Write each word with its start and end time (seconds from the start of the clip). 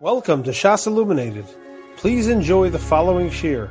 Welcome 0.00 0.44
to 0.44 0.52
Shas 0.52 0.86
Illuminated. 0.86 1.44
Please 1.96 2.28
enjoy 2.28 2.70
the 2.70 2.78
following 2.78 3.30
shir. 3.30 3.68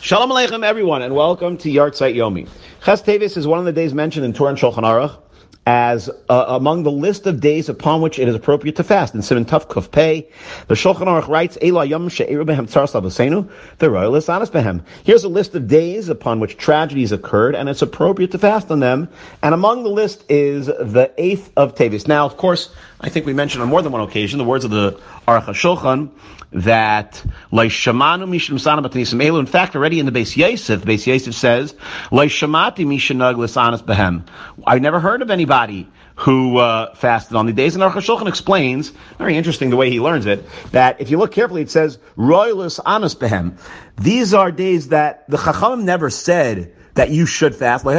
Shalom 0.00 0.30
Aleichem, 0.30 0.64
everyone, 0.64 1.02
and 1.02 1.16
welcome 1.16 1.58
to 1.58 1.68
Yartzeit 1.68 2.14
Yomi. 2.14 2.48
Ches 2.84 3.02
Tevis 3.02 3.36
is 3.36 3.48
one 3.48 3.58
of 3.58 3.64
the 3.64 3.72
days 3.72 3.92
mentioned 3.92 4.24
in 4.24 4.32
Torah 4.32 4.50
and 4.50 4.58
Shulchan 4.58 4.84
Aruch 4.84 5.18
as 5.66 6.10
uh, 6.28 6.44
among 6.48 6.82
the 6.82 6.90
list 6.90 7.26
of 7.26 7.40
days 7.40 7.68
upon 7.68 8.00
which 8.00 8.18
it 8.18 8.26
is 8.26 8.34
appropriate 8.34 8.74
to 8.76 8.82
fast. 8.82 9.14
In 9.14 9.22
Simon 9.22 9.44
Tuf 9.44 9.68
Kuf 9.68 9.90
Pei, 9.90 10.28
the 10.66 10.74
Shulchan 10.74 11.06
Aruch 11.06 11.28
writes, 11.28 11.56
Ela 11.62 11.84
Yom 11.84 12.08
She'eru 12.08 12.44
Behem 12.44 12.66
Lavasenu, 12.66 13.48
the 13.78 13.90
Royal 13.90 14.16
is 14.16 14.28
honest 14.28 14.52
Behem. 14.52 14.84
Here's 15.04 15.22
a 15.22 15.28
list 15.28 15.54
of 15.54 15.68
days 15.68 16.08
upon 16.08 16.40
which 16.40 16.56
tragedies 16.56 17.12
occurred, 17.12 17.54
and 17.54 17.68
it's 17.68 17.82
appropriate 17.82 18.32
to 18.32 18.38
fast 18.38 18.70
on 18.70 18.80
them. 18.80 19.08
And 19.42 19.54
among 19.54 19.84
the 19.84 19.88
list 19.88 20.24
is 20.28 20.66
the 20.66 21.12
8th 21.16 21.50
of 21.56 21.76
Tevis. 21.76 22.08
Now, 22.08 22.26
of 22.26 22.36
course, 22.36 22.74
I 23.04 23.08
think 23.08 23.26
we 23.26 23.34
mentioned 23.34 23.62
on 23.62 23.68
more 23.68 23.82
than 23.82 23.90
one 23.90 24.00
occasion 24.00 24.38
the 24.38 24.44
words 24.44 24.64
of 24.64 24.70
the 24.70 24.92
Aruch 25.26 25.46
HaShulchan 25.46 26.10
that 26.52 27.20
Leishamanu 27.50 28.28
Mishim 28.28 28.60
Sana 28.60 28.80
Batanisim 28.80 29.20
Elu. 29.20 29.40
In 29.40 29.46
fact, 29.46 29.74
already 29.74 29.98
in 29.98 30.06
the 30.06 30.12
Beis 30.12 30.36
Yosef, 30.36 30.82
Beis 30.82 31.04
Yosef 31.04 31.34
says 31.34 31.72
Leishamati 32.12 32.86
Mishanag 32.86 33.34
Lisanas 33.34 33.82
Behem. 33.82 34.24
I 34.64 34.78
never 34.78 35.00
heard 35.00 35.20
of 35.20 35.32
anybody 35.32 35.88
who 36.14 36.58
uh, 36.58 36.94
fasted 36.94 37.36
on 37.36 37.46
the 37.46 37.52
days. 37.52 37.74
And 37.74 37.82
Aruch 37.82 37.94
HaShulchan 37.94 38.28
explains, 38.28 38.92
very 39.18 39.36
interesting 39.36 39.70
the 39.70 39.76
way 39.76 39.90
he 39.90 39.98
learns 39.98 40.26
it, 40.26 40.46
that 40.70 41.00
if 41.00 41.10
you 41.10 41.18
look 41.18 41.32
carefully, 41.32 41.62
it 41.62 41.70
says 41.70 41.98
Royalus 42.16 42.78
Anas 42.86 43.16
Behem. 43.16 43.58
These 43.96 44.32
are 44.32 44.52
days 44.52 44.88
that 44.88 45.28
the 45.28 45.38
Chachamim 45.38 45.82
never 45.82 46.08
said 46.08 46.72
that 46.94 47.10
you 47.10 47.26
should 47.26 47.54
fast. 47.54 47.84
Like 47.84 47.98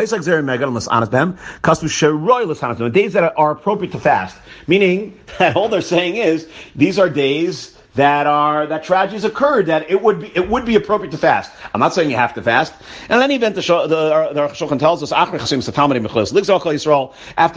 Days 2.90 3.14
that 3.14 3.34
are 3.38 3.52
appropriate 3.52 3.92
to 3.92 4.00
fast. 4.00 4.38
Meaning 4.68 5.20
that 5.40 5.56
all 5.56 5.70
they're 5.70 5.82
saying 5.82 6.18
is 6.18 6.48
these 6.76 7.00
are 7.00 7.10
days 7.10 7.78
that 7.96 8.26
are 8.26 8.66
that 8.68 8.84
tragedies 8.84 9.24
occurred 9.24 9.68
that 9.68 9.90
it 9.90 10.02
would 10.02 10.20
be 10.22 10.32
it 10.36 10.50
would 10.50 10.66
be 10.66 10.76
appropriate 10.76 11.12
to 11.12 11.18
fast. 11.18 11.52
I'm 11.74 11.80
not 11.80 11.94
saying 11.94 12.10
you 12.10 12.16
have 12.16 12.34
to 12.36 12.42
fast. 12.42 12.74
And 13.10 13.22
then 13.22 13.32
event 13.32 13.56
the 13.56 13.62
the, 13.62 14.34
the 14.34 14.48
Shulchan 14.50 14.80
tells 14.80 15.04
us 15.04 15.12
after 15.12 15.38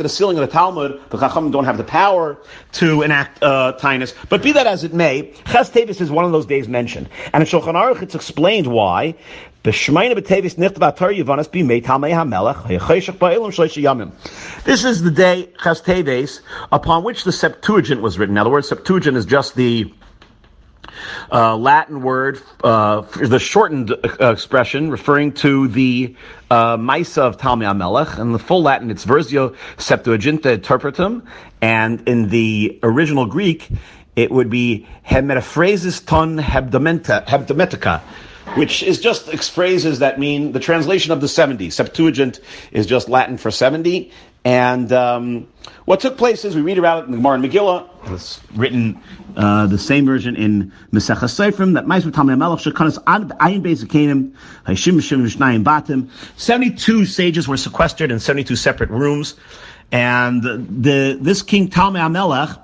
the 0.03 0.09
sealing 0.09 0.39
of 0.39 0.41
the 0.41 0.53
Talmud, 0.53 1.01
the 1.11 1.17
Chachamim 1.17 1.53
don't 1.53 1.65
have 1.65 1.78
the 1.78 1.84
power 1.84 2.37
to 2.73 3.03
enact 3.03 3.43
uh, 3.43 3.73
tinus. 3.78 4.15
But 4.28 4.43
be 4.43 4.53
that 4.53 4.67
as 4.67 4.84
it 4.84 4.93
may, 4.93 5.33
Ches 5.47 5.70
Tevis 5.70 6.01
is 6.01 6.11
one 6.11 6.25
of 6.25 6.33
those 6.33 6.47
days 6.47 6.69
mentioned, 6.69 7.09
and 7.33 7.43
in 7.43 7.48
Shulchan 7.48 7.75
Aruch 7.75 8.03
it's 8.03 8.15
explained 8.15 8.67
why. 8.67 9.15
This 9.67 9.89
is 9.89 9.93
the 15.03 15.11
day, 15.11 15.48
Ches 15.61 15.81
Teves, 15.81 16.41
upon 16.71 17.03
which 17.03 17.25
the 17.25 17.33
Septuagint 17.33 18.00
was 18.00 18.17
written. 18.17 18.37
Now, 18.37 18.45
the 18.45 18.50
word 18.50 18.65
Septuagint 18.65 19.17
is 19.17 19.27
just 19.27 19.56
the 19.56 19.93
uh, 21.33 21.57
Latin 21.57 22.03
word, 22.03 22.41
uh, 22.62 23.01
the 23.01 23.39
shortened 23.39 23.93
uh, 23.93 24.33
expression 24.33 24.91
referring 24.91 25.33
to 25.33 25.69
the 25.69 26.15
uh, 26.51 26.77
of 27.17 27.39
Talmi 27.39 27.65
Amelech. 27.65 28.19
In 28.19 28.33
the 28.33 28.39
full 28.39 28.62
Latin, 28.62 28.91
it's 28.91 29.05
Versio 29.05 29.57
Septuaginta 29.77 30.55
Interpretum, 30.55 31.23
and 31.61 32.07
in 32.09 32.29
the 32.29 32.79
original 32.83 33.27
Greek, 33.27 33.69
it 34.15 34.31
would 34.31 34.51
be 34.51 34.87
Hemetaphrasis 35.07 36.05
ton 36.05 36.39
hebdometica, 36.39 38.03
which 38.55 38.83
is 38.83 39.01
just 39.01 39.27
phrases 39.51 39.99
that 39.99 40.19
mean 40.19 40.53
the 40.53 40.61
translation 40.61 41.13
of 41.13 41.21
the 41.21 41.29
70. 41.29 41.71
Septuagint 41.71 42.41
is 42.73 42.87
just 42.87 43.09
Latin 43.09 43.37
for 43.37 43.51
70, 43.51 44.11
and 44.45 44.93
um, 44.93 45.49
what 45.87 45.99
took 45.99 46.17
place 46.17 46.45
is 46.45 46.55
we 46.55 46.63
read 46.63 46.79
about 46.79 47.03
it 47.03 47.07
in 47.07 47.11
the 47.11 47.17
Gemara 47.17 47.35
and 47.35 47.45
Megillah. 47.45 47.89
It's 48.13 48.41
written 48.55 49.03
uh, 49.37 49.67
the 49.67 49.79
same 49.79 50.07
version 50.07 50.37
in 50.37 50.73
Mesechah 50.93 51.25
Seifrim 51.25 51.75
that 51.75 51.87
Ma'aseh 51.87 52.13
Talmai 52.13 52.39
Melech 52.39 52.61
Shekanas 52.61 53.03
Ad 53.09 53.31
Ayin 53.41 53.63
Beis 53.63 53.85
Akanim 53.85 54.35
Hashim 54.65 55.01
Shim 55.01 55.27
Shnayim 55.27 55.65
Batim. 55.65 56.11
Seventy-two 56.37 57.06
sages 57.06 57.49
were 57.49 57.56
sequestered 57.56 58.12
in 58.12 58.21
seventy-two 58.21 58.55
separate 58.55 58.91
rooms, 58.91 59.35
and 59.91 60.43
the 60.43 61.19
this 61.21 61.43
king 61.43 61.69
Talmai 61.69 62.11
Melech, 62.11 62.56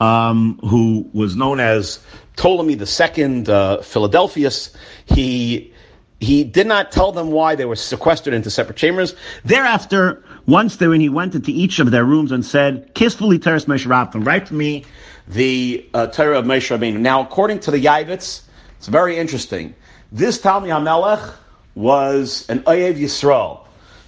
um, 0.00 0.58
who 0.58 1.08
was 1.12 1.36
known 1.36 1.60
as 1.60 2.00
Ptolemy 2.36 2.74
II 2.74 3.44
uh, 3.48 3.82
Philadelphus, 3.82 4.74
he 5.06 5.72
he 6.20 6.44
did 6.44 6.68
not 6.68 6.92
tell 6.92 7.10
them 7.10 7.32
why 7.32 7.56
they 7.56 7.64
were 7.64 7.74
sequestered 7.74 8.32
into 8.32 8.48
separate 8.48 8.76
chambers. 8.76 9.14
Thereafter 9.44 10.22
once 10.46 10.76
there, 10.76 10.92
he 10.92 11.08
went 11.08 11.34
into 11.34 11.50
each 11.50 11.78
of 11.78 11.90
their 11.90 12.04
rooms 12.04 12.32
and 12.32 12.44
said, 12.44 12.94
"Kissfully 12.94 13.38
teres 13.38 13.66
Moshe 13.66 13.86
Rabbeinu, 13.86 14.24
write 14.26 14.48
for 14.48 14.54
me 14.54 14.84
the 15.28 15.86
uh, 15.94 16.06
Torah 16.08 16.38
of 16.38 16.44
Moshe 16.44 16.76
Rabbeinu." 16.76 16.98
Now, 16.98 17.22
according 17.22 17.60
to 17.60 17.70
the 17.70 17.78
Yavitz, 17.78 18.42
it's 18.78 18.88
very 18.88 19.16
interesting. 19.18 19.74
This 20.10 20.40
Talmi 20.40 20.68
Amelech 20.68 21.34
was 21.74 22.46
an 22.48 22.60
Oyev 22.60 22.98
Yisrael. 22.98 23.60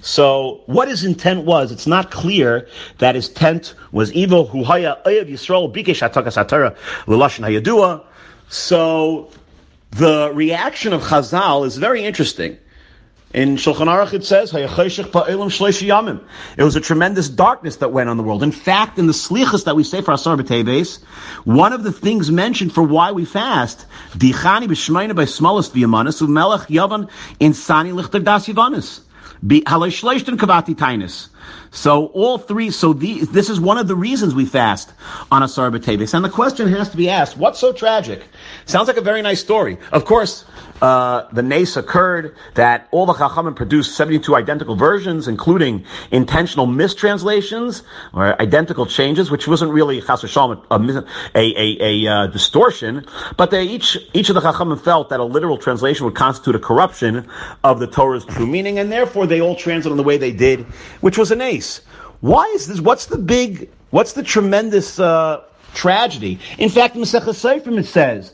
So, 0.06 0.60
what 0.66 0.88
his 0.88 1.02
intent 1.02 1.46
was, 1.46 1.72
it's 1.72 1.86
not 1.86 2.10
clear 2.10 2.68
that 2.98 3.14
his 3.14 3.26
intent 3.26 3.74
was 3.90 4.12
evil. 4.12 4.44
So, 8.50 9.30
the 9.92 10.30
reaction 10.34 10.92
of 10.92 11.00
Chazal 11.00 11.66
is 11.66 11.78
very 11.78 12.04
interesting. 12.04 12.58
In 13.32 13.56
Shulchan 13.56 13.86
Aruch 13.86 14.12
it 14.12 14.26
says, 14.26 14.52
It 16.58 16.62
was 16.62 16.76
a 16.76 16.80
tremendous 16.82 17.28
darkness 17.30 17.76
that 17.76 17.90
went 17.90 18.10
on 18.10 18.18
the 18.18 18.22
world. 18.22 18.42
In 18.42 18.52
fact, 18.52 18.98
in 18.98 19.06
the 19.06 19.14
slichas 19.14 19.64
that 19.64 19.74
we 19.74 19.84
say 19.84 20.02
for 20.02 20.12
Asar 20.12 20.36
B'Teves, 20.36 21.02
one 21.44 21.72
of 21.72 21.82
the 21.82 21.92
things 21.92 22.30
mentioned 22.30 22.74
for 22.74 22.82
why 22.82 23.12
we 23.12 23.24
fast, 23.24 23.86
Dichani 24.12 24.66
b'shmeina 24.66 25.16
by 25.16 25.24
smallest 25.24 25.72
yavan 25.74 27.08
insani 27.40 27.94
lichter 27.94 28.22
das 28.22 28.46
yavanis. 28.46 29.00
So 31.70 32.06
all 32.06 32.38
three, 32.38 32.70
so 32.70 32.92
these, 32.92 33.28
this 33.30 33.50
is 33.50 33.60
one 33.60 33.78
of 33.78 33.88
the 33.88 33.96
reasons 33.96 34.34
we 34.34 34.46
fast 34.46 34.92
on 35.30 35.42
Asar 35.42 35.70
B'Teves. 35.70 36.14
And 36.14 36.24
the 36.24 36.28
question 36.30 36.68
has 36.68 36.88
to 36.90 36.96
be 36.96 37.10
asked, 37.10 37.36
what's 37.36 37.58
so 37.58 37.72
tragic? 37.72 38.22
Sounds 38.64 38.88
like 38.88 38.96
a 38.96 39.02
very 39.02 39.22
nice 39.22 39.40
story. 39.40 39.78
Of 39.92 40.04
course, 40.04 40.44
uh, 40.82 41.28
the 41.32 41.42
nace 41.42 41.76
occurred 41.76 42.34
that 42.54 42.88
all 42.90 43.06
the 43.06 43.12
Chachamim 43.12 43.54
produced 43.54 43.96
72 43.96 44.34
identical 44.34 44.76
versions, 44.76 45.28
including 45.28 45.84
intentional 46.10 46.66
mistranslations 46.66 47.82
or 48.12 48.40
identical 48.40 48.86
changes, 48.86 49.30
which 49.30 49.46
wasn't 49.46 49.72
really 49.72 50.00
Chas 50.00 50.24
a, 50.24 50.28
a, 50.30 51.04
a, 51.34 51.78
a 51.80 52.10
uh, 52.10 52.26
distortion, 52.26 53.06
but 53.36 53.50
they 53.50 53.62
each, 53.64 53.96
each 54.12 54.28
of 54.28 54.34
the 54.34 54.40
Chachamim 54.40 54.80
felt 54.80 55.08
that 55.10 55.20
a 55.20 55.24
literal 55.24 55.58
translation 55.58 56.04
would 56.06 56.14
constitute 56.14 56.54
a 56.54 56.58
corruption 56.58 57.28
of 57.62 57.78
the 57.78 57.86
Torah's 57.86 58.24
true 58.24 58.46
meaning, 58.46 58.78
and 58.78 58.90
therefore 58.90 59.26
they 59.26 59.40
all 59.40 59.56
translated 59.56 59.92
in 59.92 59.96
the 59.96 60.02
way 60.02 60.16
they 60.16 60.32
did, 60.32 60.60
which 61.00 61.16
was 61.16 61.30
a 61.30 61.36
nace. 61.36 61.80
Why 62.20 62.44
is 62.54 62.66
this? 62.66 62.80
What's 62.80 63.06
the 63.06 63.18
big, 63.18 63.70
what's 63.90 64.14
the 64.14 64.22
tremendous, 64.22 64.98
uh, 64.98 65.44
tragedy? 65.74 66.38
In 66.58 66.68
fact, 66.68 66.96
in 66.96 67.02
Seifrim 67.02 67.78
it 67.78 67.86
says, 67.86 68.32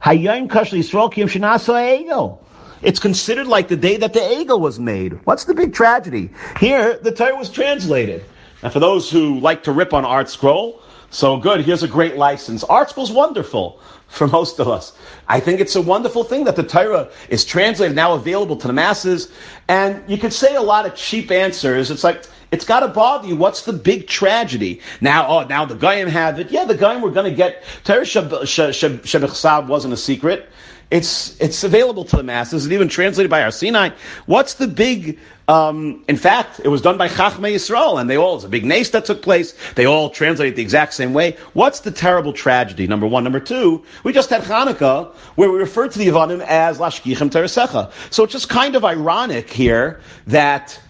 Kashli 0.00 0.80
Yisrael 0.80 1.12
Kiyom 1.12 1.28
Shenasa 1.28 2.04
Egel. 2.04 2.38
It's 2.82 2.98
considered 2.98 3.46
like 3.46 3.68
the 3.68 3.76
day 3.76 3.96
that 3.98 4.14
the 4.14 4.20
Egel 4.20 4.60
was 4.60 4.80
made. 4.80 5.24
What's 5.24 5.44
the 5.44 5.54
big 5.54 5.74
tragedy? 5.74 6.30
Here, 6.58 6.98
the 6.98 7.12
Torah 7.12 7.36
was 7.36 7.50
translated. 7.50 8.24
And 8.62 8.72
for 8.72 8.80
those 8.80 9.10
who 9.10 9.38
like 9.40 9.62
to 9.64 9.72
rip 9.72 9.92
on 9.92 10.04
ArtScroll, 10.04 10.80
so 11.10 11.36
good, 11.36 11.62
here's 11.62 11.82
a 11.82 11.88
great 11.88 12.16
license. 12.16 12.64
ArtScroll's 12.64 13.12
wonderful 13.12 13.80
for 14.08 14.26
most 14.26 14.58
of 14.58 14.68
us. 14.68 14.92
I 15.28 15.40
think 15.40 15.60
it's 15.60 15.76
a 15.76 15.82
wonderful 15.82 16.24
thing 16.24 16.44
that 16.44 16.56
the 16.56 16.62
Torah 16.62 17.10
is 17.28 17.44
translated, 17.44 17.94
now 17.94 18.14
available 18.14 18.56
to 18.56 18.66
the 18.66 18.72
masses. 18.72 19.30
And 19.68 20.02
you 20.08 20.18
could 20.18 20.32
say 20.32 20.54
a 20.54 20.62
lot 20.62 20.86
of 20.86 20.94
cheap 20.94 21.30
answers. 21.30 21.90
It's 21.90 22.04
like, 22.04 22.24
it's 22.52 22.64
got 22.64 22.80
to 22.80 22.88
bother 22.88 23.28
you. 23.28 23.36
What's 23.36 23.62
the 23.62 23.72
big 23.72 24.08
tragedy? 24.08 24.80
Now, 25.00 25.26
oh, 25.28 25.46
now 25.46 25.64
the 25.64 25.74
Goyim 25.74 26.08
have 26.08 26.40
it. 26.40 26.50
Yeah, 26.50 26.64
the 26.64 26.74
Goyim 26.74 27.00
were 27.00 27.10
going 27.10 27.30
to 27.30 27.36
get. 27.36 27.62
Torah 27.84 28.02
Shebechsab 28.02 29.66
wasn't 29.66 29.94
a 29.94 29.96
secret. 29.96 30.48
It's 30.90 31.40
it's 31.40 31.62
available 31.62 32.04
to 32.06 32.16
the 32.16 32.24
masses. 32.24 32.66
It's 32.66 32.72
even 32.72 32.88
translated 32.88 33.30
by 33.30 33.44
our 33.44 33.52
Sinai. 33.52 33.90
What's 34.26 34.54
the 34.54 34.66
big? 34.66 35.20
Um, 35.46 36.04
in 36.08 36.16
fact, 36.16 36.60
it 36.64 36.68
was 36.68 36.80
done 36.80 36.96
by 36.98 37.08
Chachmei 37.08 37.54
Yisrael, 37.54 38.00
and 38.00 38.10
they 38.10 38.16
all 38.16 38.34
it's 38.36 38.44
a 38.44 38.48
big 38.48 38.64
nace 38.64 38.90
that 38.90 39.04
took 39.04 39.22
place. 39.22 39.54
They 39.74 39.84
all 39.84 40.10
translated 40.10 40.56
the 40.56 40.62
exact 40.62 40.94
same 40.94 41.12
way. 41.12 41.36
What's 41.52 41.80
the 41.80 41.92
terrible 41.92 42.32
tragedy? 42.32 42.88
Number 42.88 43.06
one, 43.06 43.22
number 43.22 43.38
two. 43.38 43.84
We 44.02 44.12
just 44.12 44.30
had 44.30 44.42
Hanukkah 44.42 45.12
where 45.36 45.50
we 45.50 45.58
referred 45.58 45.92
to 45.92 45.98
the 46.00 46.08
Yavanim 46.08 46.44
as 46.46 46.78
Lashkichem 46.78 47.30
Teresecha. 47.30 47.92
So 48.12 48.24
it's 48.24 48.32
just 48.32 48.48
kind 48.48 48.74
of 48.74 48.84
ironic 48.84 49.48
here 49.48 50.00
that 50.26 50.80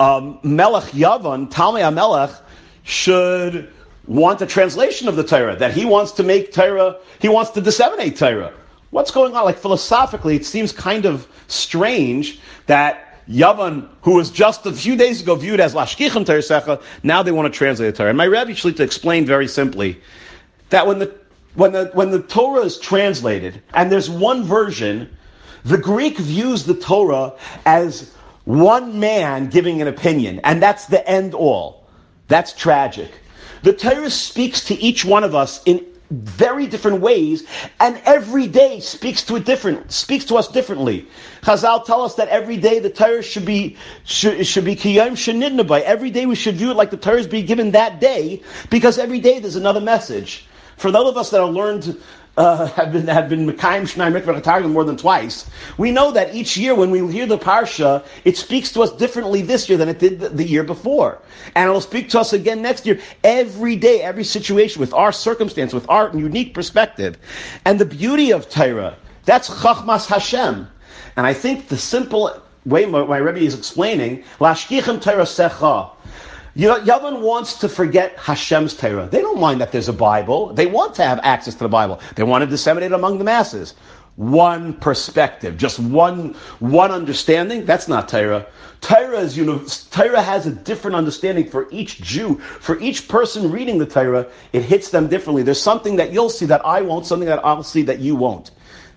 um, 0.00 0.38
Melech 0.42 0.84
Yavan, 0.92 1.50
Talmei 1.50 1.92
Melech, 1.92 2.30
should 2.82 3.72
want 4.06 4.40
a 4.40 4.46
translation 4.46 5.08
of 5.08 5.16
the 5.16 5.24
Torah, 5.24 5.56
that 5.56 5.72
he 5.72 5.84
wants 5.84 6.12
to 6.12 6.22
make 6.22 6.52
Torah, 6.52 6.96
he 7.20 7.28
wants 7.28 7.50
to 7.52 7.60
disseminate 7.60 8.16
Torah. 8.16 8.52
What's 8.90 9.10
going 9.10 9.34
on? 9.34 9.44
Like 9.44 9.58
philosophically, 9.58 10.36
it 10.36 10.46
seems 10.46 10.70
kind 10.72 11.04
of 11.04 11.26
strange 11.48 12.38
that 12.66 13.06
Yavan, 13.28 13.88
who 14.02 14.12
was 14.14 14.30
just 14.30 14.64
a 14.66 14.72
few 14.72 14.96
days 14.96 15.20
ago 15.20 15.34
viewed 15.34 15.58
as 15.58 15.74
Lashkichem 15.74 16.24
Teresecha, 16.24 16.80
now 17.02 17.22
they 17.22 17.32
want 17.32 17.52
to 17.52 17.56
translate 17.56 17.92
the 17.92 17.96
Torah. 17.96 18.10
And 18.10 18.18
my 18.18 18.26
Rabbi 18.26 18.52
Shlita 18.52 18.80
explained 18.80 19.26
very 19.26 19.48
simply 19.48 20.00
that 20.70 20.86
when 20.86 21.00
the 21.00 21.12
when 21.54 21.72
the 21.72 21.90
when 21.94 22.10
the 22.10 22.22
Torah 22.22 22.62
is 22.62 22.78
translated 22.78 23.62
and 23.74 23.90
there's 23.90 24.08
one 24.08 24.44
version, 24.44 25.10
the 25.64 25.78
Greek 25.78 26.18
views 26.18 26.64
the 26.64 26.74
Torah 26.74 27.32
as 27.64 28.12
one 28.46 28.98
man 29.00 29.48
giving 29.50 29.82
an 29.82 29.88
opinion, 29.88 30.40
and 30.44 30.62
that's 30.62 30.86
the 30.86 31.06
end 31.06 31.34
all. 31.34 31.86
That's 32.28 32.52
tragic. 32.52 33.10
The 33.62 33.72
Torah 33.72 34.08
speaks 34.08 34.64
to 34.66 34.74
each 34.74 35.04
one 35.04 35.24
of 35.24 35.34
us 35.34 35.60
in 35.66 35.84
very 36.10 36.68
different 36.68 37.00
ways, 37.00 37.44
and 37.80 38.00
every 38.04 38.46
day 38.46 38.78
speaks 38.78 39.24
to 39.24 39.34
it 39.34 39.44
different, 39.44 39.90
speaks 39.90 40.24
to 40.26 40.36
us 40.36 40.46
differently. 40.46 41.08
Chazal 41.42 41.84
tell 41.84 42.02
us 42.02 42.14
that 42.14 42.28
every 42.28 42.56
day 42.56 42.78
the 42.78 42.90
Torah 42.90 43.22
should 43.22 43.44
be 43.44 43.76
should, 44.04 44.46
should 44.46 44.64
be 44.64 44.76
kiyam 44.76 45.12
shenidnabai. 45.12 45.82
Every 45.82 46.10
day 46.10 46.26
we 46.26 46.36
should 46.36 46.54
view 46.54 46.70
it 46.70 46.76
like 46.76 46.92
the 46.92 46.96
Torah 46.96 47.18
is 47.18 47.26
being 47.26 47.46
given 47.46 47.72
that 47.72 48.00
day, 48.00 48.42
because 48.70 48.98
every 48.98 49.18
day 49.18 49.40
there's 49.40 49.56
another 49.56 49.80
message. 49.80 50.46
For 50.76 50.92
those 50.92 51.08
of 51.08 51.16
us 51.16 51.30
that 51.30 51.40
are 51.40 51.48
learned 51.50 52.00
uh, 52.36 52.66
have 52.66 52.92
been 52.92 53.06
have 53.06 53.28
been 53.28 53.46
Mekayim 53.46 53.82
Shnai 53.82 54.70
more 54.70 54.84
than 54.84 54.96
twice. 54.96 55.48
We 55.78 55.90
know 55.90 56.12
that 56.12 56.34
each 56.34 56.56
year 56.56 56.74
when 56.74 56.90
we 56.90 57.10
hear 57.12 57.26
the 57.26 57.38
parsha, 57.38 58.04
it 58.24 58.36
speaks 58.36 58.72
to 58.72 58.82
us 58.82 58.92
differently 58.92 59.42
this 59.42 59.68
year 59.68 59.78
than 59.78 59.88
it 59.88 59.98
did 59.98 60.20
the, 60.20 60.44
year 60.44 60.62
before, 60.62 61.20
and 61.54 61.68
it 61.68 61.72
will 61.72 61.80
speak 61.80 62.10
to 62.10 62.20
us 62.20 62.32
again 62.32 62.62
next 62.62 62.86
year. 62.86 63.00
Every 63.24 63.76
day, 63.76 64.02
every 64.02 64.24
situation, 64.24 64.80
with 64.80 64.92
our 64.92 65.12
circumstance, 65.12 65.72
with 65.72 65.88
our 65.88 66.16
unique 66.16 66.54
perspective, 66.54 67.16
and 67.64 67.78
the 67.78 67.86
beauty 67.86 68.32
of 68.32 68.48
Torah. 68.48 68.96
That's 69.24 69.48
Chachmas 69.48 70.06
Hashem, 70.06 70.68
and 71.16 71.26
I 71.26 71.32
think 71.32 71.68
the 71.68 71.76
simple 71.76 72.42
way 72.66 72.84
my, 72.84 73.04
my 73.04 73.16
Rebbe 73.16 73.38
is 73.38 73.54
explaining, 73.54 74.24
Lashkichem 74.38 75.00
Torah 75.00 75.22
Secha. 75.22 75.90
You 76.56 76.68
know, 76.68 76.80
Yavan 76.80 77.20
wants 77.20 77.58
to 77.58 77.68
forget 77.68 78.16
Hashem's 78.16 78.72
Torah. 78.72 79.06
They 79.06 79.20
don't 79.20 79.38
mind 79.38 79.60
that 79.60 79.72
there's 79.72 79.90
a 79.90 79.92
Bible. 79.92 80.54
They 80.54 80.64
want 80.64 80.94
to 80.94 81.04
have 81.04 81.20
access 81.22 81.52
to 81.52 81.64
the 81.64 81.68
Bible. 81.68 82.00
They 82.14 82.22
want 82.22 82.44
to 82.44 82.46
disseminate 82.46 82.92
it 82.92 82.94
among 82.94 83.18
the 83.18 83.24
masses. 83.24 83.74
One 84.14 84.72
perspective, 84.72 85.58
just 85.58 85.78
one 85.78 86.34
one 86.60 86.90
understanding. 86.90 87.66
That's 87.66 87.88
not 87.88 88.08
Torah. 88.08 88.46
Torah 88.80 89.18
is 89.18 89.36
you 89.36 89.44
know 89.44 89.62
Torah 89.90 90.22
has 90.22 90.46
a 90.46 90.50
different 90.50 90.96
understanding 90.96 91.46
for 91.46 91.68
each 91.70 92.00
Jew, 92.00 92.38
for 92.38 92.80
each 92.80 93.06
person 93.06 93.50
reading 93.50 93.76
the 93.76 93.84
Torah. 93.84 94.26
It 94.54 94.62
hits 94.62 94.88
them 94.88 95.08
differently. 95.08 95.42
There's 95.42 95.60
something 95.60 95.96
that 95.96 96.10
you'll 96.10 96.30
see 96.30 96.46
that 96.46 96.64
I 96.64 96.80
won't, 96.80 97.04
something 97.04 97.28
that 97.28 97.44
I'll 97.44 97.62
see 97.62 97.82
that 97.82 97.98
you 97.98 98.16
won't. 98.16 98.52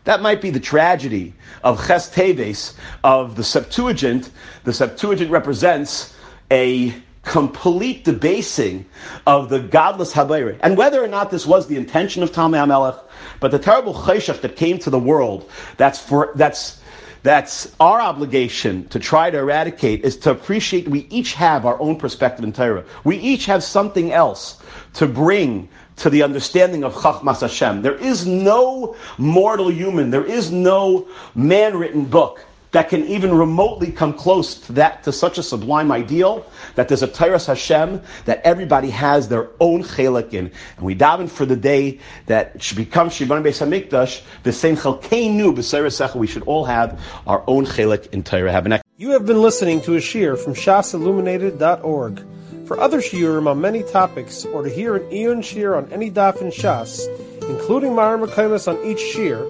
That 0.05 0.21
might 0.21 0.41
be 0.41 0.49
the 0.49 0.61
tragedy 0.61 1.33
of 1.65 1.85
Ches 1.85 2.09
Teves, 2.09 2.75
of 3.03 3.35
the 3.35 3.43
Septuagint. 3.43 4.31
The 4.63 4.71
Septuagint 4.71 5.29
represents 5.29 6.15
a 6.51 6.95
complete 7.23 8.05
debasing 8.05 8.85
of 9.27 9.49
the 9.49 9.59
godless 9.59 10.13
Habayri. 10.13 10.57
And 10.61 10.77
whether 10.77 11.03
or 11.03 11.07
not 11.07 11.31
this 11.31 11.45
was 11.45 11.67
the 11.67 11.75
intention 11.75 12.23
of 12.23 12.31
Talmai 12.31 12.65
HaMelech, 12.65 12.99
but 13.39 13.51
the 13.51 13.59
terrible 13.59 13.93
chayshach 13.93 14.41
that 14.41 14.55
came 14.55 14.79
to 14.79 14.89
the 14.89 14.99
world, 14.99 15.49
that's 15.77 15.99
for, 15.99 16.31
that's, 16.35 16.81
that's 17.23 17.75
our 17.79 17.99
obligation 17.99 18.87
to 18.89 18.99
try 18.99 19.29
to 19.29 19.37
eradicate 19.37 20.05
is 20.05 20.17
to 20.17 20.31
appreciate 20.31 20.87
we 20.87 21.01
each 21.09 21.33
have 21.33 21.65
our 21.65 21.79
own 21.79 21.97
perspective 21.97 22.45
in 22.45 22.53
Torah. 22.53 22.85
We 23.03 23.17
each 23.17 23.45
have 23.47 23.63
something 23.63 24.11
else 24.11 24.61
to 24.93 25.05
bring 25.05 25.69
to 25.97 26.09
the 26.09 26.23
understanding 26.23 26.85
of 26.85 26.93
Chachmas 26.95 27.41
Hashem. 27.41 27.81
There 27.81 27.95
is 27.95 28.25
no 28.25 28.95
mortal 29.17 29.69
human, 29.69 30.11
there 30.11 30.25
is 30.25 30.51
no 30.51 31.07
man-written 31.35 32.05
book 32.05 32.45
that 32.71 32.89
can 32.89 33.05
even 33.05 33.33
remotely 33.33 33.91
come 33.91 34.13
close 34.13 34.55
to 34.55 34.73
that, 34.73 35.03
to 35.03 35.11
such 35.11 35.37
a 35.37 35.43
sublime 35.43 35.91
ideal, 35.91 36.45
that 36.75 36.87
there's 36.87 37.03
a 37.03 37.07
Tyrus 37.07 37.47
Hashem, 37.47 38.01
that 38.25 38.41
everybody 38.43 38.89
has 38.89 39.27
their 39.27 39.49
own 39.59 39.83
chelik 39.83 40.33
in. 40.33 40.51
And 40.77 40.85
we 40.85 40.95
daven 40.95 41.29
for 41.29 41.45
the 41.45 41.55
day 41.55 41.99
that 42.27 42.55
it 42.55 42.63
should 42.63 42.77
become 42.77 43.09
Shibban 43.09 43.43
Beis 43.43 43.59
HaMikdash, 43.65 44.21
the 44.43 44.53
same 44.53 44.75
chelkeinu 44.75 45.55
b'seir 45.55 46.15
we 46.15 46.27
should 46.27 46.43
all 46.43 46.65
have 46.65 46.99
our 47.25 47.43
own 47.47 47.65
chelik 47.65 48.13
in 48.13 48.23
Torah. 48.23 48.51
Have 48.51 48.67
You 48.97 49.11
have 49.11 49.25
been 49.25 49.41
listening 49.41 49.81
to 49.81 49.95
a 49.95 49.99
shiur 49.99 50.37
from 50.37 50.53
shasilluminated.org. 50.53 52.23
For 52.67 52.79
other 52.79 53.01
shiurim 53.01 53.47
on 53.47 53.61
many 53.61 53.81
topics, 53.81 54.45
or 54.45 54.61
to 54.61 54.69
hear 54.69 54.95
an 54.95 55.11
Eon 55.11 55.41
shiur 55.41 55.75
on 55.75 55.91
any 55.91 56.11
daf 56.11 56.39
in 56.39 56.51
Shas, 56.51 57.07
including 57.49 57.93
mareh 57.93 58.23
mekomos 58.23 58.67
on 58.67 58.77
each 58.85 58.99
shiur, 58.99 59.49